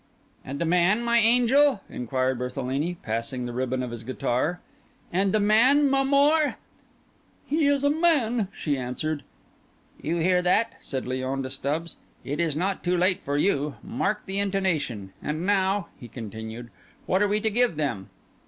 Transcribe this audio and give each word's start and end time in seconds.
"And 0.43 0.57
the 0.57 0.65
man, 0.65 1.03
my 1.03 1.19
angel?" 1.19 1.81
inquired 1.87 2.39
Berthelini, 2.39 2.97
passing 3.03 3.45
the 3.45 3.53
ribbon 3.53 3.83
of 3.83 3.91
his 3.91 4.03
guitar. 4.03 4.59
"And 5.13 5.31
the 5.31 5.39
man, 5.39 5.91
m'amour?" 5.91 6.55
"He 7.45 7.67
is 7.67 7.83
a 7.83 7.89
man," 7.91 8.47
she 8.51 8.79
answered. 8.79 9.21
"You 10.01 10.15
hear 10.17 10.41
that?" 10.41 10.73
said 10.81 11.05
Léon 11.05 11.43
to 11.43 11.51
Stubbs. 11.51 11.97
"It 12.23 12.39
is 12.39 12.55
not 12.55 12.83
too 12.83 12.97
late 12.97 13.21
for 13.21 13.37
you. 13.37 13.75
Mark 13.83 14.25
the 14.25 14.39
intonation. 14.39 15.13
And 15.21 15.45
now," 15.45 15.89
he 15.99 16.07
continued, 16.07 16.71
"what 17.05 17.21
are 17.21 17.27
we 17.27 17.39
to 17.39 17.51
give 17.51 17.75
them?" 17.75 18.09